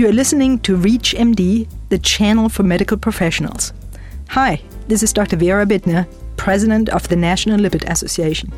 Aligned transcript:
You 0.00 0.08
are 0.08 0.12
listening 0.12 0.60
to 0.60 0.76
Reach 0.76 1.14
MD, 1.14 1.68
the 1.90 1.98
channel 1.98 2.48
for 2.48 2.62
medical 2.62 2.96
professionals. 2.96 3.74
Hi, 4.30 4.62
this 4.88 5.02
is 5.02 5.12
Dr. 5.12 5.36
Vera 5.36 5.66
Bittner, 5.66 6.06
President 6.38 6.88
of 6.88 7.06
the 7.08 7.16
National 7.16 7.60
Lipid 7.60 7.84
Association. 7.86 8.50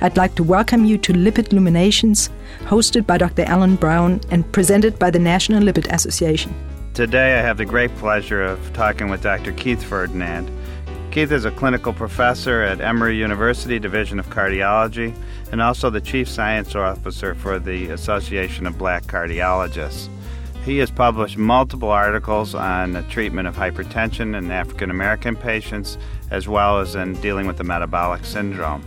I'd 0.00 0.16
like 0.16 0.34
to 0.34 0.42
welcome 0.42 0.84
you 0.84 0.98
to 0.98 1.12
Lipid 1.12 1.52
Luminations, 1.52 2.30
hosted 2.64 3.06
by 3.06 3.16
Dr. 3.16 3.44
Alan 3.44 3.76
Brown 3.76 4.20
and 4.32 4.50
presented 4.50 4.98
by 4.98 5.12
the 5.12 5.20
National 5.20 5.62
Lipid 5.62 5.86
Association. 5.92 6.52
Today 6.94 7.38
I 7.38 7.42
have 7.42 7.58
the 7.58 7.64
great 7.64 7.94
pleasure 7.98 8.42
of 8.42 8.58
talking 8.72 9.08
with 9.08 9.22
Dr. 9.22 9.52
Keith 9.52 9.84
Ferdinand. 9.84 10.50
Keith 11.12 11.30
is 11.30 11.44
a 11.44 11.52
clinical 11.52 11.92
professor 11.92 12.62
at 12.62 12.80
Emory 12.80 13.16
University 13.16 13.78
Division 13.78 14.18
of 14.18 14.28
Cardiology 14.30 15.14
and 15.52 15.62
also 15.62 15.90
the 15.90 16.00
Chief 16.00 16.28
Science 16.28 16.74
Officer 16.74 17.36
for 17.36 17.60
the 17.60 17.90
Association 17.90 18.66
of 18.66 18.76
Black 18.76 19.04
Cardiologists. 19.04 20.08
He 20.68 20.76
has 20.80 20.90
published 20.90 21.38
multiple 21.38 21.88
articles 21.88 22.54
on 22.54 22.92
the 22.92 23.00
treatment 23.04 23.48
of 23.48 23.56
hypertension 23.56 24.36
in 24.36 24.50
African 24.50 24.90
American 24.90 25.34
patients 25.34 25.96
as 26.30 26.46
well 26.46 26.78
as 26.78 26.94
in 26.94 27.14
dealing 27.22 27.46
with 27.46 27.56
the 27.56 27.64
metabolic 27.64 28.26
syndrome. 28.26 28.86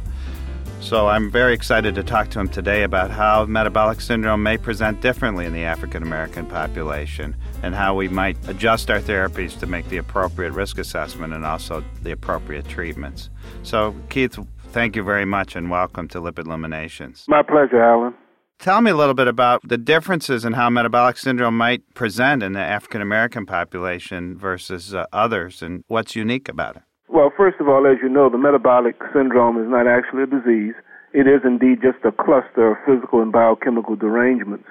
So 0.80 1.08
I'm 1.08 1.32
very 1.32 1.56
excited 1.56 1.96
to 1.96 2.04
talk 2.04 2.30
to 2.30 2.40
him 2.40 2.50
today 2.50 2.84
about 2.84 3.10
how 3.10 3.46
metabolic 3.46 4.00
syndrome 4.00 4.44
may 4.44 4.58
present 4.58 5.02
differently 5.02 5.48
in 5.48 5.54
the 5.54 5.64
African 5.64 6.04
American 6.04 6.46
population 6.46 7.36
and 7.64 7.74
how 7.74 7.96
we 7.96 8.08
might 8.08 8.38
adjust 8.48 8.92
our 8.92 9.00
therapies 9.00 9.60
to 9.60 9.66
make 9.66 9.90
the 9.90 9.98
appropriate 9.98 10.52
risk 10.52 10.78
assessment 10.78 11.34
and 11.34 11.44
also 11.44 11.84
the 12.04 12.12
appropriate 12.12 12.68
treatments. 12.68 13.32
So, 13.64 13.96
Keith, 14.10 14.38
thank 14.68 14.96
you 14.96 15.02
very 15.02 15.26
much 15.26 15.56
and 15.56 15.72
welcome 15.72 16.08
to 16.10 16.22
Lipid 16.22 16.46
Luminations. 16.46 17.26
My 17.28 17.42
pleasure, 17.42 17.82
Alan. 17.82 18.14
Tell 18.62 18.80
me 18.80 18.92
a 18.92 18.96
little 18.96 19.16
bit 19.16 19.28
about 19.28 19.68
the 19.68 19.76
differences 19.80 20.46
in 20.46 20.54
how 20.54 20.70
metabolic 20.70 21.18
syndrome 21.18 21.58
might 21.58 21.82
present 21.96 22.44
in 22.44 22.54
the 22.54 22.60
African 22.60 23.02
American 23.02 23.48
population 23.48 24.38
versus 24.38 24.94
uh, 24.94 25.08
others 25.12 25.64
and 25.64 25.84
what's 25.88 26.16
unique 26.16 26.48
about 26.48 26.76
it. 26.76 26.84
Well, 27.10 27.34
first 27.36 27.60
of 27.60 27.68
all, 27.68 27.88
as 27.88 27.98
you 28.04 28.08
know, 28.08 28.30
the 28.30 28.38
metabolic 28.38 29.02
syndrome 29.12 29.58
is 29.58 29.68
not 29.68 29.88
actually 29.88 30.22
a 30.22 30.26
disease. 30.28 30.76
It 31.12 31.26
is 31.26 31.42
indeed 31.44 31.82
just 31.82 32.06
a 32.06 32.12
cluster 32.12 32.74
of 32.74 32.78
physical 32.86 33.24
and 33.24 33.32
biochemical 33.32 33.96
derangements. 33.96 34.70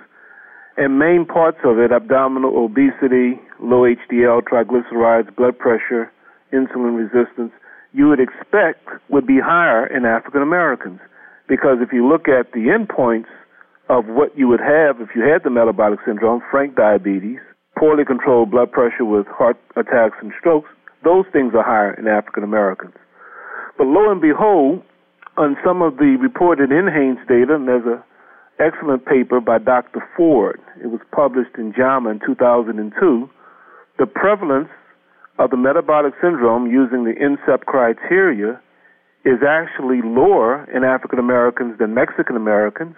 And 0.77 0.97
main 0.97 1.27
parts 1.27 1.59
of 1.65 1.81
it, 1.81 1.91
abdominal 1.91 2.62
obesity, 2.62 3.43
low 3.59 3.83
HDL, 3.83 4.43
triglycerides, 4.47 5.34
blood 5.34 5.59
pressure, 5.59 6.12
insulin 6.53 6.95
resistance, 6.95 7.50
you 7.93 8.06
would 8.06 8.20
expect 8.20 8.87
would 9.09 9.27
be 9.27 9.41
higher 9.43 9.84
in 9.84 10.05
African 10.05 10.43
Americans. 10.43 11.00
Because 11.48 11.78
if 11.81 11.93
you 11.93 12.09
look 12.09 12.28
at 12.28 12.53
the 12.53 12.70
endpoints 12.70 13.27
of 13.91 14.07
what 14.07 14.31
you 14.39 14.47
would 14.47 14.63
have 14.63 15.01
if 15.01 15.11
you 15.17 15.23
had 15.27 15.43
the 15.43 15.51
metabolic 15.51 15.99
syndrome, 16.07 16.41
frank 16.49 16.77
diabetes, 16.77 17.43
poorly 17.77 18.05
controlled 18.05 18.51
blood 18.51 18.71
pressure 18.71 19.05
with 19.05 19.27
heart 19.27 19.59
attacks 19.75 20.15
and 20.23 20.31
strokes, 20.39 20.71
those 21.03 21.25
things 21.33 21.53
are 21.59 21.65
higher 21.67 21.93
in 21.95 22.07
African 22.07 22.45
Americans. 22.45 22.95
But 23.77 23.89
lo 23.89 24.13
and 24.13 24.21
behold, 24.21 24.83
on 25.37 25.57
some 25.65 25.83
of 25.83 25.97
the 25.97 26.17
reported 26.23 26.71
NHANES 26.71 27.27
data, 27.27 27.57
and 27.57 27.67
there's 27.67 27.87
an 27.87 27.99
excellent 28.61 29.07
paper 29.07 29.41
by 29.41 29.59
Dr. 29.59 30.07
Ford, 30.17 30.61
it 30.81 30.87
was 30.87 31.01
published 31.11 31.57
in 31.59 31.75
JAMA 31.77 32.11
in 32.11 32.21
2002, 32.25 33.29
the 33.99 34.07
prevalence 34.07 34.69
of 35.41 35.51
the 35.51 35.57
metabolic 35.57 36.15
syndrome 36.23 36.71
using 36.71 37.03
the 37.03 37.15
NCEP 37.19 37.65
criteria 37.65 38.61
is 39.25 39.43
actually 39.43 40.01
lower 40.05 40.65
in 40.71 40.85
African 40.85 41.19
Americans 41.19 41.79
than 41.79 41.93
Mexican 41.93 42.37
Americans 42.37 42.95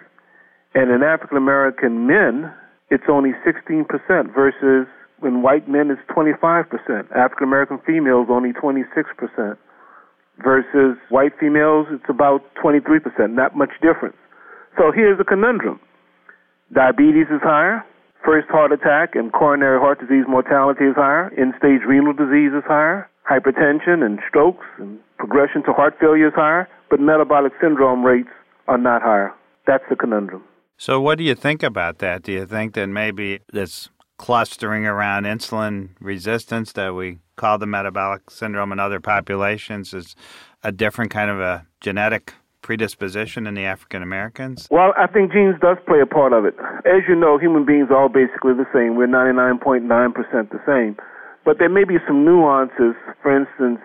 and 0.75 0.91
in 0.91 1.03
African 1.03 1.37
American 1.37 2.07
men, 2.07 2.51
it's 2.89 3.03
only 3.09 3.31
16% 3.45 3.85
versus 4.33 4.87
when 5.19 5.41
white 5.41 5.69
men 5.69 5.89
it's 5.89 6.01
25%. 6.09 7.11
African 7.15 7.47
American 7.47 7.79
females 7.85 8.27
only 8.29 8.53
26% 8.53 9.57
versus 10.43 10.97
white 11.09 11.31
females 11.39 11.87
it's 11.91 12.09
about 12.09 12.41
23%, 12.63 13.33
not 13.33 13.55
much 13.55 13.69
difference. 13.81 14.17
So 14.77 14.91
here's 14.91 15.19
a 15.19 15.23
conundrum. 15.23 15.79
Diabetes 16.73 17.27
is 17.29 17.41
higher, 17.43 17.85
first 18.25 18.49
heart 18.49 18.71
attack 18.71 19.15
and 19.15 19.31
coronary 19.31 19.79
heart 19.79 19.99
disease 19.99 20.25
mortality 20.27 20.85
is 20.85 20.95
higher, 20.95 21.31
end-stage 21.37 21.81
renal 21.87 22.13
disease 22.13 22.51
is 22.57 22.63
higher, 22.65 23.07
hypertension 23.29 24.03
and 24.03 24.19
strokes 24.27 24.65
and 24.79 24.99
progression 25.17 25.63
to 25.63 25.73
heart 25.73 25.95
failure 25.99 26.27
is 26.27 26.33
higher, 26.33 26.67
but 26.89 26.99
metabolic 26.99 27.53
syndrome 27.61 28.03
rates 28.03 28.33
are 28.67 28.77
not 28.77 29.03
higher. 29.03 29.31
That's 29.67 29.83
the 29.89 29.95
conundrum. 29.95 30.43
So, 30.83 30.99
what 30.99 31.17
do 31.17 31.23
you 31.23 31.33
think 31.33 31.63
about 31.63 31.99
that? 31.99 32.23
Do 32.23 32.33
you 32.33 32.45
think 32.45 32.73
that 32.73 32.87
maybe 32.87 33.39
this 33.53 33.87
clustering 34.17 34.85
around 34.85 35.23
insulin 35.23 35.91
resistance 36.01 36.73
that 36.73 36.93
we 36.93 37.19
call 37.37 37.57
the 37.57 37.65
metabolic 37.65 38.29
syndrome 38.29 38.73
in 38.73 38.81
other 38.81 38.99
populations 38.99 39.93
is 39.93 40.13
a 40.61 40.73
different 40.73 41.09
kind 41.09 41.31
of 41.31 41.39
a 41.39 41.65
genetic 41.79 42.33
predisposition 42.61 43.47
in 43.47 43.53
the 43.53 43.63
African 43.63 44.03
Americans? 44.03 44.67
Well, 44.69 44.93
I 44.97 45.07
think 45.07 45.31
genes 45.31 45.55
does 45.61 45.77
play 45.87 46.01
a 46.01 46.05
part 46.05 46.33
of 46.33 46.43
it. 46.43 46.55
As 46.83 47.07
you 47.07 47.15
know, 47.15 47.37
human 47.37 47.65
beings 47.65 47.87
are 47.89 48.01
all 48.01 48.09
basically 48.09 48.51
the 48.51 48.67
same. 48.73 48.97
We're 48.97 49.07
99.9% 49.07 49.87
the 50.51 50.59
same. 50.67 50.97
But 51.45 51.59
there 51.59 51.69
may 51.69 51.85
be 51.85 51.95
some 52.05 52.25
nuances, 52.25 52.99
for 53.21 53.31
instance, 53.31 53.79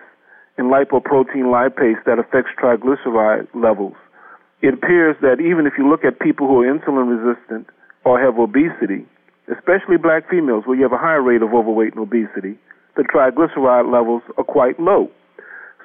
in 0.57 0.65
lipoprotein 0.65 1.47
lipase 1.47 2.03
that 2.05 2.19
affects 2.19 2.51
triglyceride 2.61 3.47
levels 3.55 3.95
it 4.61 4.73
appears 4.73 5.15
that 5.21 5.39
even 5.39 5.65
if 5.65 5.73
you 5.77 5.89
look 5.89 6.03
at 6.03 6.19
people 6.19 6.47
who 6.47 6.61
are 6.61 6.67
insulin 6.67 7.07
resistant 7.07 7.67
or 8.03 8.19
have 8.19 8.37
obesity, 8.37 9.05
especially 9.47 9.97
black 9.97 10.29
females 10.29 10.63
where 10.65 10.75
you 10.75 10.83
have 10.83 10.93
a 10.93 10.97
higher 10.97 11.21
rate 11.21 11.41
of 11.41 11.53
overweight 11.53 11.93
and 11.93 12.01
obesity, 12.01 12.57
the 12.95 13.03
triglyceride 13.03 13.91
levels 13.91 14.21
are 14.37 14.43
quite 14.43 14.79
low. 14.79 15.09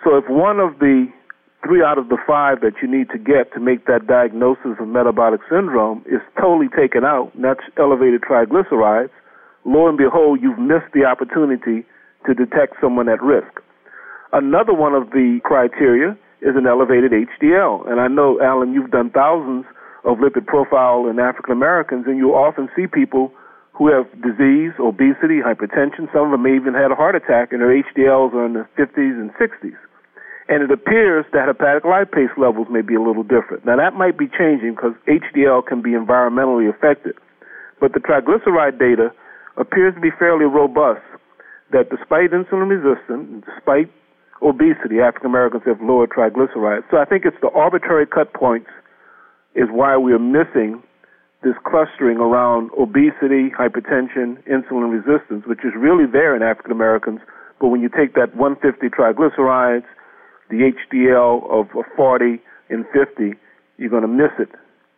So 0.02 0.16
if 0.16 0.24
one 0.28 0.58
of 0.58 0.78
the 0.80 1.06
three 1.64 1.82
out 1.82 1.96
of 1.96 2.08
the 2.08 2.18
five 2.26 2.60
that 2.60 2.74
you 2.82 2.88
need 2.88 3.08
to 3.10 3.18
get 3.18 3.52
to 3.54 3.60
make 3.60 3.86
that 3.86 4.06
diagnosis 4.06 4.76
of 4.78 4.88
metabolic 4.88 5.40
syndrome 5.48 6.04
is 6.06 6.20
totally 6.38 6.68
taken 6.68 7.04
out, 7.04 7.32
and 7.34 7.44
that's 7.44 7.64
elevated 7.78 8.20
triglycerides, 8.20 9.10
lo 9.64 9.88
and 9.88 9.96
behold, 9.96 10.40
you've 10.42 10.58
missed 10.58 10.92
the 10.92 11.04
opportunity 11.04 11.86
to 12.26 12.34
detect 12.34 12.74
someone 12.80 13.08
at 13.08 13.22
risk. 13.22 13.62
Another 14.32 14.74
one 14.74 14.94
of 14.94 15.10
the 15.10 15.40
criteria 15.44 16.18
is 16.44 16.54
an 16.54 16.68
elevated 16.68 17.10
HDL. 17.10 17.88
And 17.88 18.00
I 18.00 18.08
know, 18.08 18.38
Alan, 18.40 18.72
you've 18.76 18.92
done 18.92 19.10
thousands 19.10 19.64
of 20.04 20.18
lipid 20.20 20.44
profile 20.46 21.08
in 21.08 21.18
African 21.18 21.52
Americans, 21.52 22.04
and 22.06 22.18
you 22.18 22.36
often 22.36 22.68
see 22.76 22.86
people 22.86 23.32
who 23.72 23.88
have 23.88 24.06
disease, 24.20 24.76
obesity, 24.78 25.40
hypertension. 25.40 26.06
Some 26.12 26.28
of 26.28 26.30
them 26.30 26.44
may 26.44 26.54
even 26.54 26.74
had 26.74 26.92
a 26.92 26.94
heart 26.94 27.16
attack, 27.16 27.50
and 27.50 27.64
their 27.64 27.72
HDLs 27.72 28.36
are 28.36 28.46
in 28.46 28.52
the 28.52 28.68
50s 28.76 29.16
and 29.16 29.32
60s. 29.40 29.74
And 30.46 30.62
it 30.62 30.70
appears 30.70 31.24
that 31.32 31.48
hepatic 31.48 31.82
lipase 31.82 32.36
levels 32.36 32.68
may 32.70 32.82
be 32.82 32.94
a 32.94 33.00
little 33.00 33.24
different. 33.24 33.64
Now, 33.64 33.76
that 33.76 33.94
might 33.94 34.18
be 34.18 34.28
changing 34.28 34.76
because 34.76 34.92
HDL 35.08 35.66
can 35.66 35.80
be 35.80 35.96
environmentally 35.96 36.68
affected. 36.68 37.16
But 37.80 37.94
the 37.94 38.00
triglyceride 38.00 38.78
data 38.78 39.10
appears 39.56 39.94
to 39.94 40.00
be 40.00 40.10
fairly 40.18 40.44
robust 40.44 41.00
that 41.72 41.88
despite 41.88 42.30
insulin 42.30 42.68
resistance, 42.68 43.42
despite 43.48 43.90
obesity, 44.44 45.00
African 45.00 45.26
Americans 45.26 45.62
have 45.66 45.80
lower 45.80 46.06
triglycerides. 46.06 46.84
So 46.90 46.98
I 46.98 47.04
think 47.04 47.24
it's 47.24 47.36
the 47.40 47.50
arbitrary 47.50 48.06
cut 48.06 48.32
points 48.34 48.68
is 49.54 49.68
why 49.70 49.96
we 49.96 50.12
are 50.12 50.18
missing 50.18 50.82
this 51.42 51.54
clustering 51.64 52.18
around 52.18 52.70
obesity, 52.78 53.50
hypertension, 53.50 54.42
insulin 54.48 54.90
resistance, 54.92 55.44
which 55.46 55.60
is 55.64 55.72
really 55.76 56.06
there 56.10 56.34
in 56.34 56.42
African 56.42 56.72
Americans. 56.72 57.20
But 57.60 57.68
when 57.68 57.80
you 57.80 57.88
take 57.88 58.14
that 58.14 58.34
150 58.36 58.88
triglycerides, 58.88 59.84
the 60.50 60.72
HDL 60.92 61.50
of 61.50 61.68
40 61.96 62.40
and 62.70 62.84
50, 62.92 63.38
you're 63.78 63.90
going 63.90 64.02
to 64.02 64.08
miss 64.08 64.30
it 64.38 64.48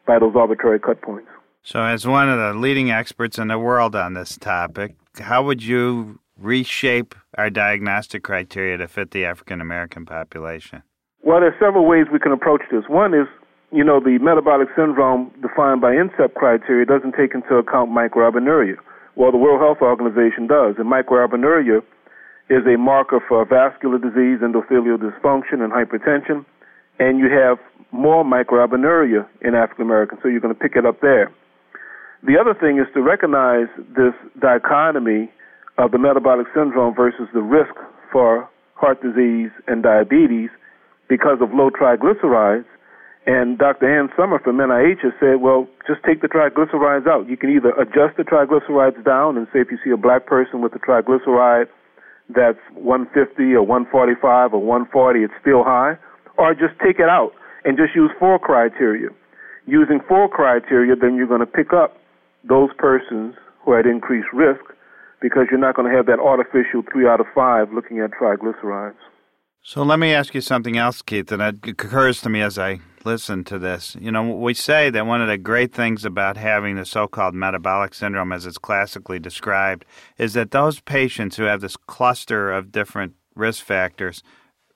by 0.06 0.18
those 0.18 0.34
arbitrary 0.36 0.80
cut 0.80 1.02
points. 1.02 1.28
So, 1.62 1.82
as 1.82 2.06
one 2.06 2.28
of 2.28 2.38
the 2.38 2.58
leading 2.58 2.92
experts 2.92 3.38
in 3.38 3.48
the 3.48 3.58
world 3.58 3.96
on 3.96 4.14
this 4.14 4.36
topic, 4.36 4.94
how 5.18 5.42
would 5.42 5.65
you 5.65 6.21
reshape 6.38 7.15
our 7.38 7.50
diagnostic 7.50 8.22
criteria 8.22 8.77
to 8.78 8.88
fit 8.88 9.10
the 9.10 9.24
African 9.24 9.60
American 9.60 10.04
population? 10.04 10.83
Well, 11.22 11.41
there's 11.41 11.59
several 11.59 11.86
ways 11.86 12.06
we 12.12 12.18
can 12.18 12.33
approach 12.33 12.62
this. 12.71 12.84
One 12.88 13.15
is, 13.15 13.27
you 13.72 13.83
know, 13.83 14.00
the 14.00 14.18
metabolic 14.21 14.68
syndrome 14.77 15.33
defined 15.42 15.80
by 15.80 15.92
NCEP 15.92 16.34
criteria 16.34 16.86
doesn't 16.86 17.12
take 17.12 17.34
into 17.34 17.56
account 17.56 17.91
microalbuminuria. 17.91 18.77
Well, 19.16 19.33
the 19.33 19.38
World 19.38 19.60
Health 19.60 19.78
Organization 19.80 20.47
does, 20.47 20.77
and 20.78 20.86
microalbuminuria 20.86 21.83
is 22.48 22.62
a 22.66 22.78
marker 22.78 23.18
for 23.27 23.44
vascular 23.44 23.98
disease, 23.98 24.38
endothelial 24.38 24.98
dysfunction, 24.98 25.65
and 25.65 25.72
hypertension, 25.72 26.44
and 27.00 27.18
you 27.18 27.28
have 27.30 27.59
more 27.91 28.24
microalbuminuria 28.24 29.27
in 29.41 29.54
African 29.54 29.86
Americans, 29.86 30.21
so 30.22 30.28
you're 30.28 30.41
going 30.41 30.54
to 30.54 30.60
pick 30.60 30.77
it 30.77 30.86
up 30.86 31.00
there. 31.00 31.33
The 32.22 32.38
other 32.38 32.54
thing 32.54 32.78
is 32.78 32.86
to 32.94 33.03
recognize 33.03 33.68
this 33.97 34.15
dichotomy 34.41 35.30
of 35.78 35.90
the 35.92 35.98
metabolic 35.98 36.46
syndrome 36.54 36.94
versus 36.94 37.28
the 37.34 37.42
risk 37.42 37.74
for 38.12 38.48
heart 38.74 39.02
disease 39.02 39.50
and 39.66 39.82
diabetes 39.82 40.50
because 41.08 41.38
of 41.40 41.52
low 41.52 41.70
triglycerides. 41.70 42.64
And 43.26 43.58
Dr. 43.58 43.90
Anne 43.90 44.08
Sumner 44.16 44.38
from 44.38 44.58
NIH 44.58 45.02
has 45.02 45.12
said, 45.18 45.40
well, 45.40 45.66
just 45.86 46.00
take 46.06 46.22
the 46.22 46.28
triglycerides 46.28 47.08
out. 47.08 47.28
You 47.28 47.36
can 47.36 47.50
either 47.50 47.70
adjust 47.70 48.16
the 48.16 48.22
triglycerides 48.22 49.04
down 49.04 49.36
and 49.36 49.48
say 49.52 49.60
if 49.60 49.68
you 49.70 49.78
see 49.84 49.90
a 49.90 49.96
black 49.96 50.26
person 50.26 50.62
with 50.62 50.72
a 50.74 50.78
triglyceride 50.78 51.66
that's 52.28 52.58
150 52.74 53.54
or 53.54 53.62
145 53.62 54.54
or 54.54 54.62
140, 54.62 55.20
it's 55.20 55.34
still 55.40 55.62
high, 55.62 55.94
or 56.38 56.54
just 56.54 56.74
take 56.82 56.98
it 56.98 57.08
out 57.08 57.32
and 57.64 57.76
just 57.76 57.94
use 57.94 58.10
four 58.18 58.38
criteria. 58.38 59.10
Using 59.66 60.00
four 60.06 60.28
criteria, 60.28 60.94
then 60.94 61.16
you're 61.16 61.26
going 61.26 61.40
to 61.40 61.46
pick 61.46 61.72
up 61.72 61.98
those 62.48 62.70
persons 62.78 63.34
who 63.64 63.72
are 63.72 63.80
at 63.80 63.86
increased 63.86 64.28
risk 64.32 64.62
because 65.21 65.47
you're 65.51 65.60
not 65.60 65.74
going 65.74 65.91
to 65.91 65.97
have 65.97 66.07
that 66.07 66.18
artificial 66.18 66.83
three 66.92 67.07
out 67.07 67.21
of 67.21 67.27
five 67.34 67.72
looking 67.72 68.01
at 68.01 68.10
triglycerides. 68.10 68.95
So 69.63 69.83
let 69.83 69.98
me 69.98 70.15
ask 70.15 70.33
you 70.33 70.41
something 70.41 70.77
else, 70.77 71.03
Keith, 71.03 71.33
and 71.33 71.42
it 71.42 71.66
occurs 71.66 72.21
to 72.21 72.28
me 72.28 72.41
as 72.41 72.57
I 72.57 72.78
listen 73.04 73.42
to 73.45 73.59
this. 73.59 73.97
You 74.01 74.13
know, 74.13 74.22
we 74.22 74.54
say 74.54 74.91
that 74.91 75.07
one 75.07 75.21
of 75.21 75.27
the 75.27 75.39
great 75.39 75.72
things 75.72 76.04
about 76.04 76.36
having 76.36 76.77
the 76.77 76.84
so 76.84 77.09
called 77.09 77.34
metabolic 77.34 77.92
syndrome, 77.92 78.33
as 78.33 78.47
it's 78.47 78.59
classically 78.59 79.18
described, 79.18 79.84
is 80.18 80.34
that 80.34 80.53
those 80.53 80.78
patients 80.80 81.36
who 81.36 81.45
have 81.45 81.62
this 81.62 81.77
cluster 81.77 82.53
of 82.53 82.71
different 82.71 83.15
risk 83.34 83.65
factors 83.65 84.22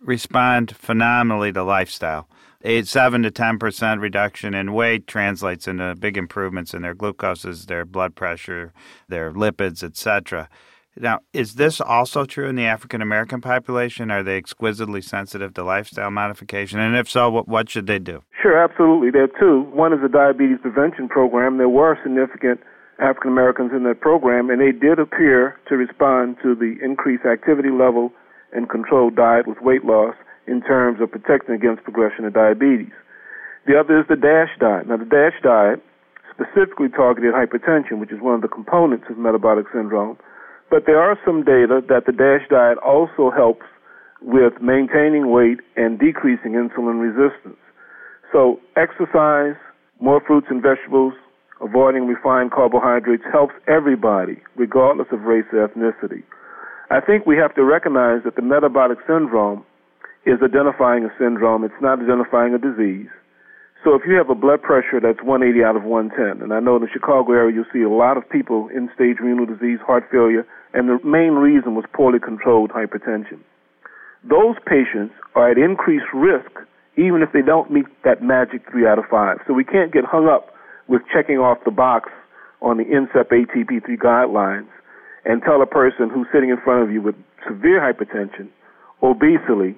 respond 0.00 0.74
phenomenally 0.76 1.52
to 1.52 1.62
lifestyle. 1.62 2.28
A 2.62 2.82
7 2.82 3.22
to 3.22 3.30
10% 3.30 4.00
reduction 4.00 4.52
in 4.52 4.74
weight 4.74 5.06
translates 5.06 5.66
into 5.66 5.94
big 5.94 6.18
improvements 6.18 6.74
in 6.74 6.82
their 6.82 6.94
glucoses, 6.94 7.66
their 7.66 7.86
blood 7.86 8.14
pressure, 8.14 8.74
their 9.08 9.32
lipids, 9.32 9.82
etc. 9.82 10.48
Now, 10.96 11.20
is 11.32 11.54
this 11.54 11.80
also 11.80 12.26
true 12.26 12.48
in 12.48 12.56
the 12.56 12.66
African 12.66 13.00
American 13.00 13.40
population? 13.40 14.10
Are 14.10 14.22
they 14.22 14.36
exquisitely 14.36 15.00
sensitive 15.00 15.54
to 15.54 15.64
lifestyle 15.64 16.10
modification? 16.10 16.80
And 16.80 16.96
if 16.96 17.08
so, 17.08 17.30
what, 17.30 17.48
what 17.48 17.70
should 17.70 17.86
they 17.86 17.98
do? 17.98 18.22
Sure, 18.42 18.62
absolutely. 18.62 19.10
There 19.10 19.24
are 19.24 19.40
two. 19.40 19.70
One 19.72 19.94
is 19.94 20.00
the 20.02 20.08
diabetes 20.08 20.58
prevention 20.60 21.08
program. 21.08 21.56
There 21.56 21.68
were 21.68 21.98
significant 22.02 22.60
African 22.98 23.30
Americans 23.30 23.72
in 23.74 23.84
that 23.84 24.00
program, 24.00 24.50
and 24.50 24.60
they 24.60 24.72
did 24.72 24.98
appear 24.98 25.58
to 25.68 25.76
respond 25.76 26.36
to 26.42 26.54
the 26.54 26.76
increased 26.84 27.24
activity 27.24 27.70
level 27.70 28.12
and 28.52 28.68
controlled 28.68 29.16
diet 29.16 29.46
with 29.46 29.60
weight 29.60 29.84
loss 29.84 30.14
in 30.46 30.62
terms 30.62 31.00
of 31.00 31.10
protecting 31.10 31.54
against 31.54 31.84
progression 31.84 32.24
of 32.24 32.34
diabetes. 32.34 32.92
The 33.66 33.78
other 33.78 34.00
is 34.00 34.06
the 34.08 34.16
DASH 34.16 34.58
diet. 34.58 34.88
Now, 34.88 34.96
the 34.96 35.04
DASH 35.04 35.42
diet 35.42 35.82
specifically 36.32 36.88
targeted 36.88 37.34
hypertension, 37.34 38.00
which 38.00 38.10
is 38.10 38.20
one 38.20 38.34
of 38.34 38.40
the 38.40 38.48
components 38.48 39.06
of 39.10 39.18
metabolic 39.18 39.66
syndrome 39.72 40.16
but 40.70 40.86
there 40.86 41.02
are 41.02 41.18
some 41.26 41.42
data 41.42 41.82
that 41.88 42.06
the 42.06 42.12
DASH 42.12 42.48
diet 42.48 42.78
also 42.78 43.30
helps 43.34 43.66
with 44.22 44.54
maintaining 44.62 45.30
weight 45.30 45.58
and 45.76 45.98
decreasing 45.98 46.52
insulin 46.52 47.02
resistance. 47.02 47.58
So 48.32 48.60
exercise, 48.76 49.58
more 49.98 50.22
fruits 50.24 50.46
and 50.48 50.62
vegetables, 50.62 51.14
avoiding 51.60 52.06
refined 52.06 52.52
carbohydrates 52.52 53.24
helps 53.32 53.54
everybody, 53.66 54.40
regardless 54.56 55.08
of 55.10 55.22
race 55.22 55.44
or 55.52 55.66
ethnicity. 55.66 56.22
I 56.90 57.00
think 57.00 57.24
we 57.24 57.36
have 57.36 57.54
to 57.54 57.62
recognize 57.62 58.24
that 58.24 58.34
the 58.34 58.42
metabolic 58.42 58.98
syndrome 59.06 59.64
is 60.26 60.42
identifying 60.42 61.04
a 61.04 61.12
syndrome. 61.18 61.62
It's 61.62 61.80
not 61.80 62.02
identifying 62.02 62.52
a 62.52 62.58
disease. 62.58 63.06
So 63.84 63.94
if 63.94 64.02
you 64.06 64.14
have 64.16 64.28
a 64.28 64.34
blood 64.34 64.60
pressure 64.60 64.98
that's 65.00 65.22
180 65.22 65.64
out 65.64 65.76
of 65.76 65.84
110, 65.84 66.42
and 66.42 66.52
I 66.52 66.58
know 66.58 66.76
in 66.76 66.82
the 66.82 66.90
Chicago 66.92 67.32
area 67.32 67.54
you'll 67.54 67.72
see 67.72 67.80
a 67.80 67.88
lot 67.88 68.18
of 68.18 68.28
people 68.28 68.68
end-stage 68.74 69.16
renal 69.22 69.46
disease, 69.46 69.78
heart 69.86 70.04
failure, 70.10 70.44
and 70.74 70.88
the 70.90 70.98
main 71.06 71.38
reason 71.38 71.76
was 71.76 71.86
poorly 71.94 72.18
controlled 72.18 72.70
hypertension. 72.70 73.38
Those 74.28 74.56
patients 74.66 75.14
are 75.34 75.50
at 75.50 75.56
increased 75.56 76.10
risk 76.12 76.50
even 76.98 77.22
if 77.22 77.32
they 77.32 77.40
don't 77.40 77.70
meet 77.70 77.86
that 78.02 78.20
magic 78.20 78.68
3 78.68 78.86
out 78.86 78.98
of 78.98 79.06
5. 79.08 79.38
So 79.46 79.54
we 79.54 79.64
can't 79.64 79.92
get 79.92 80.04
hung 80.04 80.26
up 80.28 80.52
with 80.88 81.02
checking 81.10 81.38
off 81.38 81.58
the 81.64 81.70
box 81.70 82.10
on 82.60 82.76
the 82.76 82.84
NCEP 82.84 83.30
ATP3 83.30 83.96
guidelines 83.96 84.68
and 85.24 85.42
tell 85.42 85.60
a 85.62 85.66
person 85.66 86.10
who's 86.10 86.26
sitting 86.32 86.50
in 86.50 86.58
front 86.62 86.82
of 86.82 86.90
you 86.90 87.02
with 87.02 87.14
severe 87.46 87.80
hypertension, 87.80 88.48
obesity, 89.02 89.76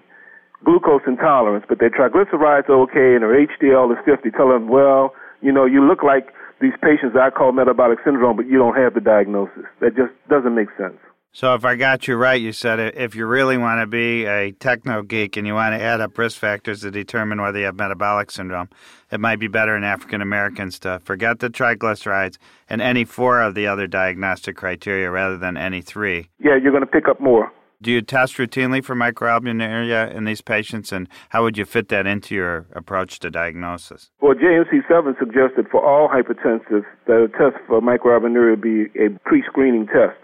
glucose 0.65 1.03
intolerance, 1.07 1.65
but 1.69 1.79
their 1.79 1.91
triglycerides 1.91 2.69
are 2.69 2.81
okay 2.83 3.15
and 3.15 3.23
their 3.23 3.35
HDL 3.35 3.93
is 3.93 3.99
50, 4.05 4.31
tell 4.31 4.49
them, 4.49 4.69
well, 4.69 5.15
you 5.41 5.53
know, 5.53 5.65
you 5.65 5.85
look 5.87 6.03
like 6.03 6.33
these 6.61 6.75
patients 6.81 7.17
I 7.19 7.31
call 7.31 7.53
metabolic 7.53 7.99
syndrome, 8.05 8.37
but 8.37 8.47
you 8.47 8.59
don't 8.59 8.77
have 8.77 8.95
the 8.95 9.01
diagnosis. 9.01 9.67
That 9.81 9.97
just 9.97 10.13
doesn't 10.31 10.55
make 10.55 10.69
sense. 10.79 10.99
So, 11.35 11.55
if 11.55 11.65
I 11.65 11.77
got 11.77 12.07
you 12.07 12.17
right, 12.17 12.39
you 12.39 12.53
said 12.53 12.79
if 12.79 13.15
you 13.15 13.25
really 13.25 13.57
want 13.57 13.81
to 13.81 13.87
be 13.87 14.27
a 14.27 14.53
techno 14.53 15.03
geek 15.03 15.39
and 15.39 15.47
you 15.47 15.55
want 15.55 15.75
to 15.75 15.83
add 15.83 16.03
up 16.03 16.19
risk 16.19 16.39
factors 16.39 16.83
to 16.83 16.91
determine 16.91 17.41
whether 17.41 17.59
you 17.59 17.65
have 17.65 17.77
metabolic 17.77 18.31
syndrome, 18.31 18.69
it 19.11 19.19
might 19.19 19.41
be 19.41 19.49
better 19.49 19.75
in 19.75 19.83
African 19.83 20.21
Americans 20.21 20.79
to 20.81 21.01
forget 21.03 21.39
the 21.39 21.49
triglycerides 21.49 22.37
and 22.69 22.83
any 22.83 23.07
four 23.07 23.41
of 23.41 23.55
the 23.55 23.67
other 23.67 23.87
diagnostic 23.87 24.57
criteria 24.57 25.11
rather 25.11 25.39
than 25.39 25.57
any 25.57 25.81
three. 25.81 26.29
Yeah, 26.39 26.59
you're 26.63 26.71
going 26.71 26.85
to 26.85 26.87
pick 26.87 27.09
up 27.09 27.19
more. 27.19 27.51
Do 27.81 27.91
you 27.91 28.03
test 28.03 28.37
routinely 28.37 28.85
for 28.85 28.95
microalbuminuria 28.95 30.15
in 30.15 30.25
these 30.25 30.43
patients, 30.43 30.93
and 30.93 31.09
how 31.31 31.43
would 31.45 31.57
you 31.57 31.65
fit 31.65 31.89
that 31.89 32.07
into 32.07 32.35
your 32.35 32.67
approach 32.75 33.19
to 33.21 33.31
diagnosis? 33.31 34.11
Well, 34.21 34.35
JNC 34.35 34.87
7 34.87 35.17
suggested 35.19 35.67
for 35.69 35.83
all 35.83 36.09
hypertensive 36.09 36.85
that 37.07 37.25
a 37.25 37.29
test 37.29 37.57
for 37.67 37.81
microalbuminuria 37.81 38.61
be 38.61 38.83
a 39.01 39.19
pre 39.25 39.43
screening 39.49 39.87
test. 39.87 40.22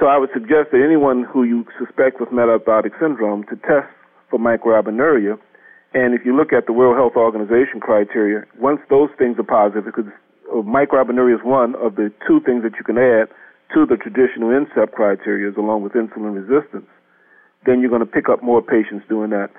So 0.00 0.06
I 0.06 0.16
would 0.16 0.30
suggest 0.32 0.72
that 0.72 0.80
anyone 0.80 1.28
who 1.28 1.44
you 1.44 1.68
suspect 1.76 2.24
with 2.24 2.32
metabolic 2.32 2.96
syndrome 2.96 3.44
to 3.52 3.56
test 3.68 3.92
for 4.32 4.40
microalbuminuria. 4.40 5.36
And 5.92 6.16
if 6.16 6.24
you 6.24 6.34
look 6.34 6.56
at 6.56 6.64
the 6.64 6.72
World 6.72 6.96
Health 6.96 7.20
Organization 7.20 7.84
criteria, 7.84 8.48
once 8.58 8.80
those 8.88 9.10
things 9.20 9.36
are 9.36 9.44
positive, 9.44 9.84
because 9.84 10.08
microalbuminuria 10.48 11.36
is 11.36 11.44
one 11.44 11.76
of 11.76 12.00
the 12.00 12.08
two 12.26 12.40
things 12.48 12.64
that 12.64 12.80
you 12.80 12.84
can 12.84 12.96
add 12.96 13.28
to 13.76 13.84
the 13.84 14.00
traditional 14.00 14.48
NCEP 14.48 14.96
criteria 14.96 15.52
along 15.52 15.84
with 15.84 15.92
insulin 15.92 16.32
resistance, 16.32 16.88
then 17.66 17.84
you're 17.84 17.92
going 17.92 18.00
to 18.00 18.08
pick 18.08 18.32
up 18.32 18.42
more 18.42 18.62
patients 18.62 19.04
doing 19.06 19.28
that. 19.30 19.52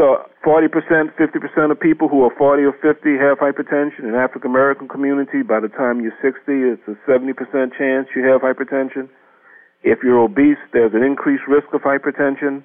So 0.00 0.24
40%, 0.46 1.12
50% 1.12 1.70
of 1.70 1.78
people 1.78 2.08
who 2.08 2.24
are 2.24 2.34
40 2.38 2.64
or 2.64 2.72
50 2.72 3.20
have 3.20 3.36
hypertension. 3.38 4.08
In 4.08 4.16
African 4.16 4.50
American 4.50 4.88
community, 4.88 5.42
by 5.42 5.60
the 5.60 5.68
time 5.68 6.00
you're 6.00 6.16
60, 6.24 6.40
it's 6.48 6.82
a 6.88 6.96
70% 7.04 7.36
chance 7.76 8.08
you 8.16 8.24
have 8.24 8.40
hypertension. 8.40 9.12
If 9.84 9.98
you're 10.02 10.18
obese, 10.18 10.56
there's 10.72 10.94
an 10.94 11.04
increased 11.04 11.44
risk 11.46 11.68
of 11.74 11.82
hypertension. 11.82 12.64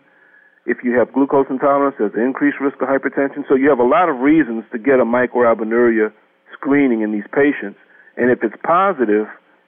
If 0.65 0.77
you 0.83 0.97
have 0.97 1.11
glucose 1.11 1.47
intolerance, 1.49 1.97
there's 1.99 2.15
an 2.15 2.23
increased 2.23 2.61
risk 2.61 2.81
of 2.81 2.87
hypertension. 2.87 3.43
So 3.47 3.55
you 3.55 3.69
have 3.69 3.79
a 3.79 3.83
lot 3.83 4.07
of 4.07 4.19
reasons 4.19 4.63
to 4.71 4.79
get 4.79 5.01
a 5.01 5.05
microalbuminuria 5.05 6.13
screening 6.53 7.01
in 7.01 7.11
these 7.11 7.27
patients. 7.35 7.77
And 8.15 8.31
if 8.31 8.39
it's 8.41 8.55
positive, 8.63 9.27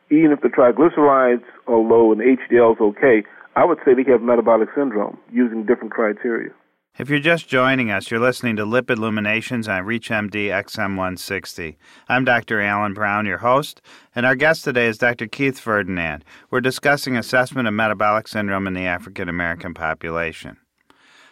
even 0.09 0.31
if 0.31 0.39
the 0.39 0.47
triglycerides 0.47 1.43
are 1.67 1.77
low 1.77 2.13
and 2.13 2.21
HDL 2.21 2.75
is 2.75 2.81
okay, 2.81 3.23
I 3.55 3.65
would 3.65 3.79
say 3.83 3.93
they 3.93 4.09
have 4.09 4.21
metabolic 4.21 4.69
syndrome 4.73 5.17
using 5.29 5.65
different 5.65 5.91
criteria. 5.91 6.51
If 6.99 7.09
you're 7.09 7.19
just 7.19 7.47
joining 7.47 7.89
us, 7.89 8.11
you're 8.11 8.19
listening 8.19 8.57
to 8.57 8.65
Lipid 8.65 8.97
Illuminations 8.97 9.69
on 9.69 9.85
ReachMD 9.85 10.47
XM160. 10.47 11.77
I'm 12.09 12.25
Dr. 12.25 12.59
Alan 12.59 12.93
Brown, 12.93 13.25
your 13.25 13.37
host, 13.37 13.81
and 14.13 14.25
our 14.25 14.35
guest 14.35 14.65
today 14.65 14.87
is 14.87 14.97
Dr. 14.97 15.25
Keith 15.25 15.57
Ferdinand. 15.57 16.25
We're 16.49 16.59
discussing 16.59 17.15
assessment 17.15 17.69
of 17.69 17.73
metabolic 17.73 18.27
syndrome 18.27 18.67
in 18.67 18.73
the 18.73 18.87
African 18.87 19.29
American 19.29 19.73
population. 19.73 20.57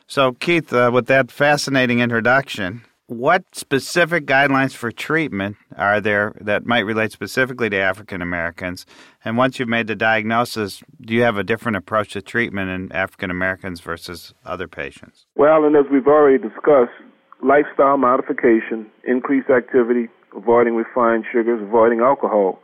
So, 0.07 0.31
Keith, 0.31 0.71
uh, 0.71 0.91
with 0.93 1.07
that 1.07 1.29
fascinating 1.29 1.99
introduction, 1.99 2.81
what 3.09 3.55
specific 3.55 4.27
guidelines 4.27 4.73
for 4.73 4.91
treatment 4.91 5.57
are 5.75 5.99
there 5.99 6.35
that 6.41 6.65
might 6.65 6.85
relate 6.85 7.11
specifically 7.11 7.67
to 7.69 7.77
African 7.77 8.21
Americans? 8.21 8.85
And 9.25 9.35
once 9.35 9.57
you've 9.57 9.67
made 9.67 9.87
the 9.87 9.95
diagnosis, 9.95 10.83
do 11.01 11.15
you 11.15 11.23
have 11.23 11.35
a 11.35 11.43
different 11.43 11.77
approach 11.77 12.13
to 12.13 12.21
treatment 12.21 12.69
in 12.69 12.91
African 12.91 13.31
Americans 13.31 13.81
versus 13.81 14.35
other 14.45 14.67
patients? 14.67 15.25
Well, 15.35 15.65
and 15.65 15.75
as 15.75 15.85
we've 15.91 16.05
already 16.05 16.37
discussed, 16.37 16.93
lifestyle 17.43 17.97
modification, 17.97 18.85
increased 19.03 19.49
activity, 19.49 20.07
avoiding 20.37 20.75
refined 20.75 21.25
sugars, 21.31 21.61
avoiding 21.63 22.01
alcohol, 22.01 22.59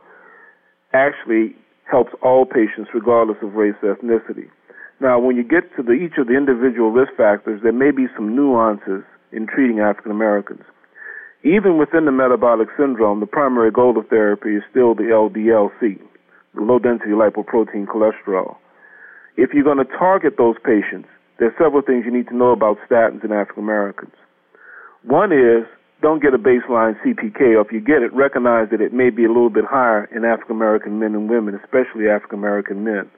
actually 0.92 1.56
helps 1.90 2.12
all 2.22 2.46
patients 2.46 2.90
regardless 2.94 3.38
of 3.42 3.54
race 3.54 3.74
or 3.82 3.96
ethnicity. 3.96 4.48
Now, 5.00 5.18
when 5.18 5.36
you 5.36 5.42
get 5.42 5.74
to 5.76 5.82
the, 5.82 5.92
each 5.92 6.18
of 6.18 6.28
the 6.28 6.36
individual 6.36 6.92
risk 6.92 7.12
factors, 7.16 7.60
there 7.64 7.72
may 7.72 7.90
be 7.90 8.06
some 8.14 8.34
nuances 8.34 9.02
in 9.36 9.46
treating 9.46 9.80
African 9.80 10.10
Americans. 10.10 10.62
Even 11.44 11.78
within 11.78 12.06
the 12.06 12.12
metabolic 12.12 12.68
syndrome, 12.76 13.20
the 13.20 13.26
primary 13.26 13.70
goal 13.70 13.96
of 13.96 14.08
therapy 14.08 14.56
is 14.56 14.62
still 14.70 14.94
the 14.94 15.12
LDLC, 15.14 16.00
the 16.54 16.60
low 16.60 16.78
density 16.78 17.12
lipoprotein 17.12 17.86
cholesterol. 17.86 18.56
If 19.36 19.50
you're 19.52 19.62
going 19.62 19.78
to 19.78 19.84
target 19.84 20.34
those 20.38 20.56
patients, 20.64 21.08
there 21.38 21.48
are 21.48 21.54
several 21.58 21.82
things 21.82 22.04
you 22.06 22.12
need 22.12 22.28
to 22.28 22.36
know 22.36 22.50
about 22.50 22.78
statins 22.88 23.22
in 23.22 23.30
African 23.30 23.62
Americans. 23.62 24.14
One 25.04 25.30
is 25.30 25.68
don't 26.02 26.22
get 26.22 26.34
a 26.34 26.38
baseline 26.38 26.96
CPK, 27.04 27.56
or 27.56 27.60
if 27.60 27.72
you 27.72 27.80
get 27.80 28.02
it, 28.02 28.12
recognize 28.12 28.68
that 28.70 28.80
it 28.80 28.92
may 28.92 29.10
be 29.10 29.24
a 29.24 29.28
little 29.28 29.50
bit 29.50 29.64
higher 29.64 30.04
in 30.06 30.24
African 30.24 30.56
American 30.56 30.98
men 30.98 31.14
and 31.14 31.28
women, 31.28 31.54
especially 31.54 32.08
African 32.08 32.38
American 32.38 32.84
men. 32.84 33.10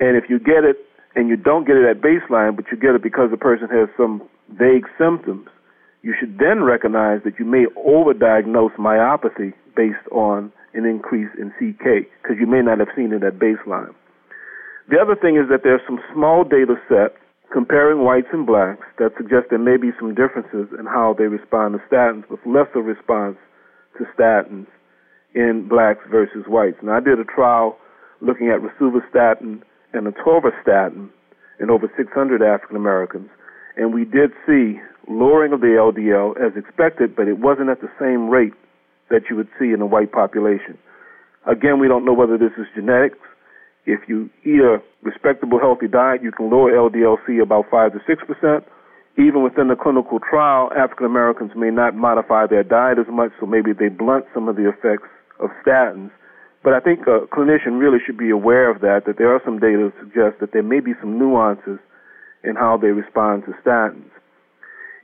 And 0.00 0.16
if 0.16 0.28
you 0.28 0.38
get 0.38 0.64
it 0.64 0.76
and 1.16 1.28
you 1.28 1.36
don't 1.36 1.66
get 1.66 1.76
it 1.76 1.88
at 1.88 2.02
baseline, 2.02 2.54
but 2.54 2.66
you 2.70 2.76
get 2.76 2.94
it 2.94 3.02
because 3.02 3.30
the 3.30 3.40
person 3.40 3.68
has 3.72 3.88
some 3.96 4.22
vague 4.52 4.84
symptoms, 4.98 5.48
you 6.02 6.14
should 6.20 6.38
then 6.38 6.62
recognize 6.62 7.24
that 7.24 7.40
you 7.40 7.44
may 7.44 7.64
overdiagnose 7.74 8.76
myopathy 8.76 9.54
based 9.74 10.06
on 10.12 10.52
an 10.74 10.84
increase 10.84 11.32
in 11.40 11.50
CK 11.56 12.06
because 12.22 12.36
you 12.38 12.46
may 12.46 12.60
not 12.60 12.78
have 12.78 12.92
seen 12.94 13.12
it 13.12 13.24
at 13.24 13.40
baseline. 13.40 13.94
The 14.88 15.00
other 15.00 15.16
thing 15.16 15.36
is 15.36 15.48
that 15.48 15.64
there's 15.64 15.80
some 15.86 15.98
small 16.12 16.44
data 16.44 16.76
set 16.86 17.16
comparing 17.50 18.04
whites 18.04 18.28
and 18.32 18.46
blacks 18.46 18.86
that 18.98 19.16
suggest 19.16 19.48
there 19.50 19.58
may 19.58 19.78
be 19.78 19.90
some 19.98 20.14
differences 20.14 20.68
in 20.78 20.84
how 20.84 21.16
they 21.16 21.24
respond 21.24 21.74
to 21.74 21.80
statins 21.88 22.28
with 22.28 22.40
lesser 22.44 22.84
response 22.84 23.36
to 23.96 24.04
statins 24.12 24.66
in 25.34 25.66
blacks 25.68 26.04
versus 26.10 26.44
whites. 26.46 26.76
Now, 26.82 26.98
I 26.98 27.00
did 27.00 27.18
a 27.18 27.24
trial 27.24 27.78
looking 28.20 28.48
at 28.48 28.60
rosuvastatin 28.60 29.62
and 29.96 30.06
atorvastatin 30.12 31.08
in 31.60 31.70
over 31.70 31.90
600 31.96 32.42
African 32.42 32.76
Americans, 32.76 33.28
and 33.76 33.94
we 33.94 34.04
did 34.04 34.30
see 34.46 34.80
lowering 35.08 35.52
of 35.52 35.60
the 35.60 35.78
LDL 35.78 36.36
as 36.40 36.56
expected, 36.56 37.14
but 37.16 37.28
it 37.28 37.38
wasn't 37.38 37.70
at 37.70 37.80
the 37.80 37.90
same 37.98 38.28
rate 38.28 38.52
that 39.10 39.22
you 39.30 39.36
would 39.36 39.48
see 39.58 39.72
in 39.72 39.78
the 39.78 39.86
white 39.86 40.12
population. 40.12 40.76
Again, 41.46 41.78
we 41.78 41.88
don't 41.88 42.04
know 42.04 42.12
whether 42.12 42.36
this 42.36 42.52
is 42.58 42.66
genetics. 42.74 43.18
If 43.86 44.08
you 44.08 44.28
eat 44.42 44.60
a 44.60 44.82
respectable, 45.02 45.60
healthy 45.60 45.86
diet, 45.86 46.22
you 46.22 46.32
can 46.32 46.50
lower 46.50 46.72
LDL-C 46.72 47.38
about 47.38 47.66
5 47.70 47.92
to 47.92 48.00
6 48.04 48.22
percent. 48.26 48.64
Even 49.18 49.42
within 49.42 49.68
the 49.68 49.76
clinical 49.76 50.18
trial, 50.18 50.70
African 50.76 51.06
Americans 51.06 51.52
may 51.56 51.70
not 51.70 51.94
modify 51.94 52.46
their 52.46 52.64
diet 52.64 52.98
as 52.98 53.06
much, 53.08 53.30
so 53.40 53.46
maybe 53.46 53.72
they 53.72 53.88
blunt 53.88 54.26
some 54.34 54.48
of 54.48 54.56
the 54.56 54.68
effects 54.68 55.08
of 55.40 55.50
statins. 55.64 56.10
But 56.66 56.74
I 56.74 56.80
think 56.80 57.06
a 57.06 57.30
clinician 57.30 57.78
really 57.78 57.98
should 58.04 58.18
be 58.18 58.30
aware 58.30 58.68
of 58.68 58.80
that, 58.80 59.06
that 59.06 59.18
there 59.18 59.30
are 59.30 59.40
some 59.44 59.60
data 59.60 59.86
that 59.86 59.94
suggest 60.02 60.40
that 60.40 60.50
there 60.50 60.64
may 60.64 60.80
be 60.80 60.98
some 60.98 61.16
nuances 61.16 61.78
in 62.42 62.56
how 62.56 62.76
they 62.76 62.88
respond 62.88 63.44
to 63.46 63.54
statins. 63.62 64.10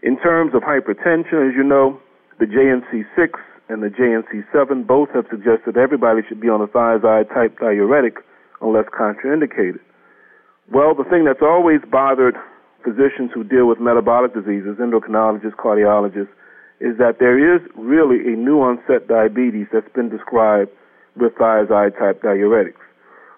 In 0.03 0.19
terms 0.19 0.57
of 0.57 0.63
hypertension, 0.63 1.39
as 1.39 1.55
you 1.55 1.63
know, 1.63 2.01
the 2.41 2.47
JNC6 2.47 3.39
and 3.69 3.81
the 3.81 3.95
JNC7 3.95 4.89
both 4.89 5.11
have 5.15 5.27
suggested 5.31 5.77
everybody 5.77 6.23
should 6.29 6.41
be 6.41 6.49
on 6.49 6.61
a 6.61 6.67
thiazide 6.67 7.33
type 7.33 7.57
diuretic 7.61 8.17
unless 8.61 8.87
contraindicated. 8.87 9.79
Well, 10.67 10.97
the 10.97 11.05
thing 11.05 11.25
that's 11.25 11.47
always 11.47 11.79
bothered 11.89 12.35
physicians 12.83 13.31
who 13.33 13.45
deal 13.45 13.69
with 13.69 13.79
metabolic 13.79 14.35
diseases, 14.35 14.79
endocrinologists, 14.83 15.55
cardiologists, 15.63 16.35
is 16.81 16.99
that 16.99 17.21
there 17.21 17.39
is 17.39 17.63
really 17.77 18.35
a 18.35 18.37
new 18.37 18.59
onset 18.59 19.07
diabetes 19.07 19.69
that's 19.73 19.93
been 19.95 20.09
described 20.09 20.73
with 21.17 21.35
thiazide 21.35 21.99
type 21.99 22.23
diuretics. 22.23 22.81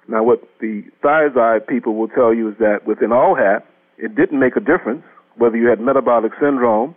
Now, 0.09 0.23
what 0.23 0.43
the 0.61 0.85
thiazide 1.02 1.66
people 1.66 1.95
will 1.95 2.09
tell 2.09 2.35
you 2.35 2.50
is 2.50 2.59
that 2.59 2.87
within 2.87 3.11
ALLHAT, 3.11 3.62
it 3.99 4.14
didn't 4.14 4.38
make 4.38 4.57
a 4.57 4.61
difference 4.61 5.02
whether 5.37 5.57
you 5.57 5.69
had 5.69 5.81
metabolic 5.81 6.33
syndrome 6.40 6.95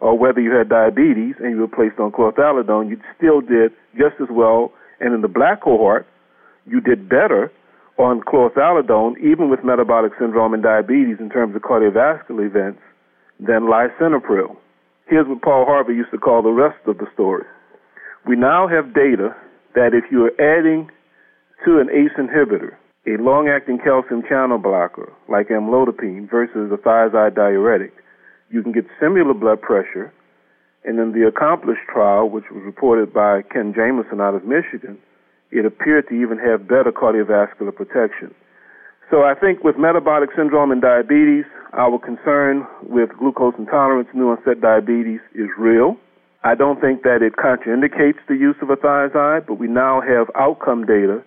or 0.00 0.16
whether 0.18 0.40
you 0.40 0.52
had 0.52 0.68
diabetes 0.68 1.34
and 1.38 1.50
you 1.50 1.60
were 1.60 1.68
placed 1.68 1.98
on 1.98 2.12
chlorthalidone, 2.12 2.90
you 2.90 3.00
still 3.16 3.40
did 3.40 3.72
just 3.96 4.20
as 4.20 4.28
well. 4.30 4.72
And 5.00 5.14
in 5.14 5.22
the 5.22 5.28
black 5.28 5.62
cohort, 5.62 6.06
you 6.66 6.80
did 6.80 7.08
better 7.08 7.50
on 7.98 8.20
chlorthalidone, 8.22 9.18
even 9.18 9.48
with 9.50 9.64
metabolic 9.64 10.12
syndrome 10.18 10.52
and 10.54 10.62
diabetes 10.62 11.16
in 11.20 11.30
terms 11.30 11.54
of 11.54 11.62
cardiovascular 11.62 12.46
events, 12.46 12.80
than 13.38 13.62
lisinopril. 13.62 14.56
Here's 15.06 15.26
what 15.26 15.42
Paul 15.42 15.64
Harvey 15.66 15.94
used 15.94 16.10
to 16.12 16.18
call 16.18 16.42
the 16.42 16.50
rest 16.50 16.78
of 16.86 16.98
the 16.98 17.06
story. 17.12 17.44
We 18.26 18.36
now 18.36 18.66
have 18.68 18.94
data 18.94 19.36
that 19.74 19.94
if 19.94 20.04
you 20.10 20.26
are 20.26 20.58
adding 20.58 20.90
to 21.64 21.78
an 21.78 21.88
ACE 21.90 22.12
inhibitor 22.18 22.76
a 23.06 23.20
long-acting 23.20 23.78
calcium 23.84 24.22
channel 24.26 24.58
blocker 24.58 25.12
like 25.28 25.48
amlodipine 25.48 26.28
versus 26.30 26.72
a 26.72 26.76
thiazide 26.76 27.34
diuretic, 27.34 27.92
you 28.50 28.62
can 28.62 28.72
get 28.72 28.86
similar 29.00 29.34
blood 29.34 29.60
pressure. 29.60 30.12
And 30.84 30.98
in 30.98 31.12
the 31.12 31.30
ACCOMPLISH 31.30 31.80
trial, 31.92 32.28
which 32.28 32.44
was 32.50 32.62
reported 32.64 33.12
by 33.12 33.42
Ken 33.52 33.72
Jamerson 33.72 34.20
out 34.20 34.34
of 34.34 34.44
Michigan, 34.44 34.98
it 35.50 35.64
appeared 35.64 36.08
to 36.08 36.14
even 36.14 36.38
have 36.38 36.68
better 36.68 36.92
cardiovascular 36.92 37.74
protection. 37.74 38.34
So 39.10 39.22
I 39.22 39.34
think 39.34 39.64
with 39.64 39.76
metabolic 39.78 40.30
syndrome 40.36 40.72
and 40.72 40.80
diabetes, 40.80 41.44
our 41.72 41.98
concern 41.98 42.66
with 42.82 43.10
glucose 43.18 43.54
intolerance, 43.58 44.08
new 44.14 44.30
onset 44.30 44.60
diabetes 44.60 45.20
is 45.34 45.48
real. 45.58 45.96
I 46.44 46.54
don't 46.54 46.78
think 46.78 47.04
that 47.04 47.22
it 47.24 47.40
contraindicates 47.40 48.20
the 48.28 48.36
use 48.36 48.56
of 48.60 48.68
a 48.68 48.76
thiazide, 48.76 49.46
but 49.46 49.54
we 49.54 49.66
now 49.66 50.02
have 50.02 50.28
outcome 50.36 50.84
data 50.84 51.24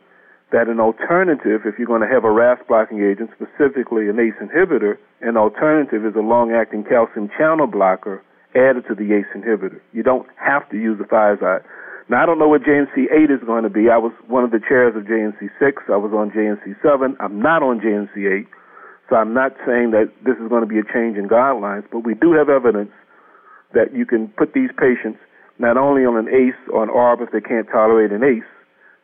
that 0.51 0.69
an 0.69 0.79
alternative, 0.79 1.65
if 1.65 1.79
you're 1.79 1.89
going 1.89 2.05
to 2.05 2.07
have 2.07 2.23
a 2.23 2.29
RAS 2.29 2.59
blocking 2.67 3.01
agent, 3.01 3.31
specifically 3.33 4.07
an 4.09 4.19
ACE 4.19 4.37
inhibitor, 4.37 4.97
an 5.21 5.35
alternative 5.35 6.05
is 6.05 6.13
a 6.15 6.21
long 6.21 6.53
acting 6.53 6.83
calcium 6.83 7.29
channel 7.35 7.65
blocker 7.65 8.21
added 8.53 8.85
to 8.87 8.93
the 8.93 9.11
ACE 9.11 9.25
inhibitor. 9.35 9.81
You 9.91 10.03
don't 10.03 10.27
have 10.37 10.69
to 10.69 10.77
use 10.77 11.01
a 11.01 11.09
thiazide. 11.09 11.63
Now, 12.09 12.21
I 12.21 12.25
don't 12.27 12.37
know 12.37 12.47
what 12.47 12.61
JNC 12.61 13.11
8 13.11 13.31
is 13.31 13.41
going 13.43 13.63
to 13.63 13.73
be. 13.73 13.89
I 13.89 13.97
was 13.97 14.13
one 14.27 14.43
of 14.43 14.51
the 14.51 14.61
chairs 14.61 14.95
of 14.95 15.03
JNC 15.03 15.49
6. 15.59 15.83
I 15.89 15.97
was 15.97 16.13
on 16.13 16.29
JNC 16.29 16.77
7. 16.81 17.17
I'm 17.19 17.41
not 17.41 17.63
on 17.63 17.81
JNC 17.81 18.15
8. 18.15 18.47
So 19.09 19.15
I'm 19.15 19.33
not 19.33 19.51
saying 19.65 19.91
that 19.91 20.13
this 20.23 20.37
is 20.37 20.47
going 20.47 20.61
to 20.61 20.69
be 20.69 20.77
a 20.77 20.85
change 20.93 21.17
in 21.17 21.27
guidelines, 21.27 21.83
but 21.91 22.05
we 22.05 22.13
do 22.13 22.33
have 22.33 22.49
evidence 22.49 22.91
that 23.73 23.93
you 23.93 24.05
can 24.05 24.27
put 24.29 24.53
these 24.53 24.69
patients 24.77 25.19
not 25.59 25.77
only 25.77 26.05
on 26.05 26.17
an 26.17 26.27
ACE 26.27 26.59
or 26.71 26.83
an 26.83 26.89
ARB 26.89 27.21
if 27.21 27.31
they 27.31 27.41
can't 27.41 27.67
tolerate 27.67 28.11
an 28.11 28.23
ACE, 28.23 28.47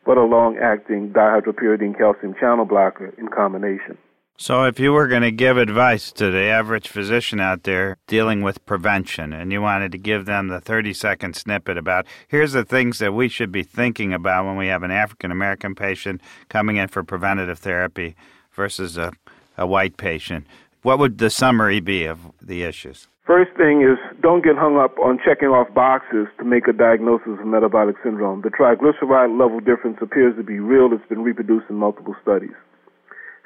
but 0.05 0.17
a 0.17 0.23
long 0.23 0.57
acting 0.57 1.11
dihydropyridine 1.11 1.97
calcium 1.97 2.35
channel 2.39 2.65
blocker 2.65 3.13
in 3.17 3.27
combination. 3.29 3.97
So, 4.35 4.63
if 4.65 4.79
you 4.79 4.91
were 4.91 5.07
going 5.07 5.21
to 5.21 5.31
give 5.31 5.57
advice 5.57 6.11
to 6.13 6.31
the 6.31 6.41
average 6.45 6.89
physician 6.89 7.39
out 7.39 7.63
there 7.63 7.97
dealing 8.07 8.41
with 8.41 8.65
prevention 8.65 9.31
and 9.31 9.51
you 9.51 9.61
wanted 9.61 9.91
to 9.91 9.99
give 9.99 10.25
them 10.25 10.47
the 10.47 10.59
30 10.59 10.91
second 10.93 11.35
snippet 11.35 11.77
about 11.77 12.07
here's 12.27 12.53
the 12.53 12.65
things 12.65 12.97
that 12.97 13.13
we 13.13 13.29
should 13.29 13.51
be 13.51 13.61
thinking 13.61 14.11
about 14.11 14.45
when 14.45 14.57
we 14.57 14.67
have 14.67 14.81
an 14.81 14.89
African 14.89 15.31
American 15.31 15.75
patient 15.75 16.19
coming 16.49 16.77
in 16.77 16.87
for 16.87 17.03
preventative 17.03 17.59
therapy 17.59 18.15
versus 18.51 18.97
a, 18.97 19.13
a 19.55 19.67
white 19.67 19.97
patient, 19.97 20.47
what 20.81 20.97
would 20.97 21.19
the 21.19 21.29
summary 21.29 21.79
be 21.79 22.05
of 22.05 22.31
the 22.41 22.63
issues? 22.63 23.07
First 23.25 23.55
thing 23.55 23.79
is 23.79 23.95
don't 24.19 24.43
get 24.43 24.59
hung 24.59 24.75
up 24.75 24.99
on 24.99 25.15
checking 25.23 25.47
off 25.47 25.71
boxes 25.73 26.27
to 26.39 26.43
make 26.43 26.67
a 26.67 26.75
diagnosis 26.75 27.39
of 27.39 27.47
metabolic 27.47 27.95
syndrome. 28.03 28.43
The 28.43 28.51
triglyceride 28.51 29.39
level 29.39 29.63
difference 29.63 29.95
appears 30.03 30.35
to 30.35 30.43
be 30.43 30.59
real. 30.59 30.91
It's 30.91 31.07
been 31.07 31.23
reproduced 31.23 31.71
in 31.71 31.79
multiple 31.79 32.15
studies. 32.21 32.55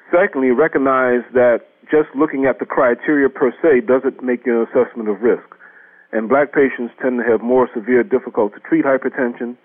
Secondly, 0.10 0.50
recognize 0.50 1.22
that 1.38 1.70
just 1.94 2.10
looking 2.18 2.50
at 2.50 2.58
the 2.58 2.66
criteria 2.66 3.30
per 3.30 3.54
se 3.62 3.86
doesn't 3.86 4.24
make 4.24 4.48
an 4.48 4.66
assessment 4.66 5.10
of 5.10 5.22
risk. 5.22 5.46
And 6.12 6.28
black 6.28 6.58
patients 6.58 6.98
tend 6.98 7.22
to 7.22 7.26
have 7.30 7.46
more 7.46 7.70
severe, 7.70 8.02
difficult 8.02 8.58
to 8.58 8.60
treat 8.66 8.82
hypertension, 8.82 9.58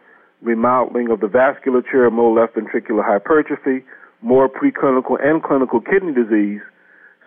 remodeling 0.42 1.08
of 1.10 1.20
the 1.20 1.32
vasculature, 1.32 2.12
more 2.12 2.36
left 2.36 2.52
ventricular 2.52 3.00
hypertrophy, 3.00 3.80
more 4.20 4.44
preclinical 4.44 5.16
and 5.24 5.42
clinical 5.42 5.80
kidney 5.80 6.12
disease. 6.12 6.60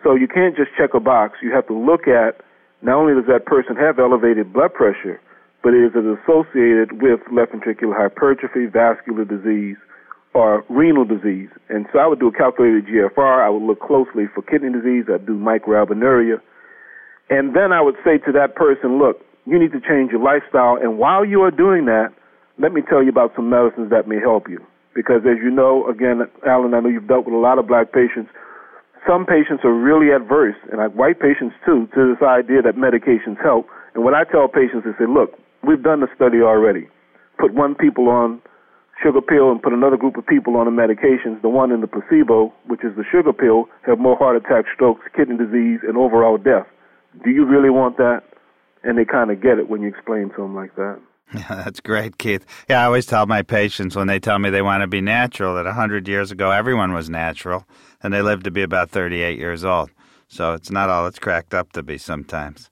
So 0.03 0.13
you 0.13 0.27
can't 0.27 0.55
just 0.55 0.69
check 0.77 0.93
a 0.93 0.99
box. 0.99 1.41
You 1.41 1.51
have 1.51 1.65
to 1.65 1.73
look 1.73 2.07
at 2.07 2.45
not 2.85 2.95
only 3.01 3.13
does 3.13 3.27
that 3.27 3.45
person 3.45 3.75
have 3.75 3.99
elevated 3.99 4.53
blood 4.53 4.73
pressure, 4.73 5.19
but 5.63 5.73
is 5.73 5.91
it 5.97 6.05
associated 6.05 7.01
with 7.01 7.19
left 7.33 7.51
ventricular 7.51 7.97
hypertrophy, 7.97 8.67
vascular 8.67 9.25
disease, 9.25 9.77
or 10.35 10.65
renal 10.69 11.05
disease. 11.05 11.49
And 11.69 11.87
so 11.91 11.99
I 11.99 12.05
would 12.05 12.19
do 12.19 12.27
a 12.27 12.31
calculated 12.31 12.85
GFR. 12.85 13.41
I 13.41 13.49
would 13.49 13.63
look 13.63 13.79
closely 13.79 14.25
for 14.35 14.43
kidney 14.43 14.69
disease. 14.69 15.05
I'd 15.07 15.25
do 15.25 15.39
microalbuminuria. 15.39 16.41
And 17.29 17.55
then 17.55 17.71
I 17.71 17.81
would 17.81 17.95
say 18.03 18.19
to 18.19 18.31
that 18.33 18.53
person, 18.55 18.99
look, 18.99 19.23
you 19.47 19.57
need 19.57 19.71
to 19.71 19.79
change 19.79 20.11
your 20.11 20.21
lifestyle. 20.21 20.75
And 20.75 20.99
while 20.99 21.23
you 21.23 21.41
are 21.41 21.51
doing 21.51 21.85
that, 21.85 22.13
let 22.59 22.73
me 22.73 22.81
tell 22.87 23.01
you 23.01 23.09
about 23.09 23.31
some 23.35 23.49
medicines 23.49 23.89
that 23.89 24.07
may 24.07 24.19
help 24.19 24.49
you. 24.49 24.59
Because 24.93 25.21
as 25.23 25.39
you 25.41 25.49
know, 25.49 25.87
again, 25.87 26.21
Alan, 26.45 26.73
I 26.73 26.81
know 26.81 26.89
you've 26.89 27.07
dealt 27.07 27.25
with 27.25 27.33
a 27.33 27.39
lot 27.39 27.57
of 27.57 27.67
black 27.67 27.93
patients. 27.93 28.29
Some 29.07 29.25
patients 29.25 29.63
are 29.63 29.73
really 29.73 30.11
adverse, 30.11 30.55
and 30.71 30.79
like 30.79 30.91
white 30.93 31.19
patients 31.19 31.55
too, 31.65 31.87
to 31.93 32.13
this 32.13 32.25
idea 32.25 32.61
that 32.61 32.75
medications 32.75 33.41
help. 33.41 33.67
And 33.93 34.03
when 34.03 34.15
I 34.15 34.23
tell 34.23 34.47
patients, 34.47 34.85
I 34.85 34.97
say, 34.97 35.05
look, 35.07 35.37
we've 35.63 35.83
done 35.83 36.01
the 36.01 36.07
study 36.15 36.41
already. 36.41 36.87
Put 37.37 37.53
one 37.53 37.75
people 37.75 38.09
on 38.09 38.41
sugar 39.01 39.21
pill 39.21 39.51
and 39.51 39.61
put 39.61 39.73
another 39.73 39.97
group 39.97 40.17
of 40.17 40.25
people 40.25 40.55
on 40.57 40.65
the 40.65 40.71
medications, 40.71 41.41
the 41.41 41.49
one 41.49 41.71
in 41.71 41.81
the 41.81 41.87
placebo, 41.87 42.53
which 42.67 42.83
is 42.83 42.95
the 42.95 43.03
sugar 43.11 43.33
pill, 43.33 43.65
have 43.85 43.99
more 43.99 44.17
heart 44.17 44.37
attacks, 44.37 44.69
strokes, 44.73 45.01
kidney 45.15 45.37
disease, 45.37 45.79
and 45.87 45.97
overall 45.97 46.37
death. 46.37 46.65
Do 47.23 47.29
you 47.29 47.45
really 47.45 47.69
want 47.69 47.97
that? 47.97 48.23
And 48.83 48.97
they 48.97 49.05
kind 49.05 49.31
of 49.31 49.41
get 49.41 49.57
it 49.57 49.69
when 49.69 49.81
you 49.81 49.87
explain 49.87 50.29
to 50.29 50.37
them 50.37 50.55
like 50.55 50.75
that. 50.75 50.99
Yeah, 51.33 51.43
that's 51.63 51.79
great, 51.79 52.17
Keith. 52.17 52.45
Yeah, 52.69 52.81
I 52.81 52.85
always 52.85 53.05
tell 53.05 53.25
my 53.25 53.41
patients 53.41 53.95
when 53.95 54.07
they 54.07 54.19
tell 54.19 54.39
me 54.39 54.49
they 54.49 54.61
want 54.61 54.81
to 54.81 54.87
be 54.87 55.01
natural 55.01 55.55
that 55.55 55.65
100 55.65 56.07
years 56.07 56.31
ago 56.31 56.51
everyone 56.51 56.93
was 56.93 57.09
natural 57.09 57.65
and 58.05 58.13
they 58.13 58.21
lived 58.21 58.43
to 58.43 58.51
be 58.51 58.61
about 58.61 58.91
38 58.91 59.39
years 59.39 59.65
old. 59.65 59.89
So 60.27 60.53
it's 60.53 60.69
not 60.69 60.91
all 60.91 61.07
it's 61.07 61.17
cracked 61.17 61.55
up 61.55 61.73
to 61.73 61.81
be 61.81 61.97
sometimes. 61.97 62.69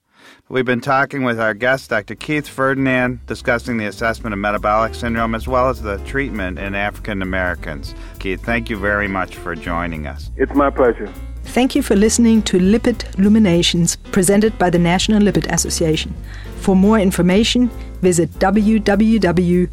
We've 0.48 0.64
been 0.64 0.80
talking 0.80 1.24
with 1.24 1.40
our 1.40 1.56
guest, 1.56 1.90
Dr. 1.90 2.14
Keith 2.14 2.48
Ferdinand, 2.48 3.26
discussing 3.26 3.78
the 3.78 3.88
assessment 3.88 4.34
of 4.34 4.40
metabolic 4.40 4.94
syndrome 4.94 5.34
as 5.34 5.48
well 5.48 5.70
as 5.70 5.82
the 5.82 5.98
treatment 6.06 6.60
in 6.60 6.76
African 6.76 7.24
Americans. 7.24 7.96
Keith, 8.20 8.46
thank 8.46 8.70
you 8.70 8.78
very 8.78 9.08
much 9.08 9.36
for 9.36 9.56
joining 9.56 10.06
us. 10.06 10.30
It's 10.38 10.54
my 10.54 10.70
pleasure. 10.70 11.12
Thank 11.46 11.76
you 11.76 11.82
for 11.82 11.96
listening 11.96 12.44
to 12.44 12.60
Lipid 12.60 13.18
Luminations 13.18 13.96
presented 14.12 14.56
by 14.60 14.70
the 14.70 14.80
National 14.80 15.20
Lipid 15.20 15.52
Association. 15.52 16.14
For 16.58 16.76
more 16.76 17.00
information, 17.00 17.70
visit 18.02 18.30
www.lipid.org. 18.40 19.70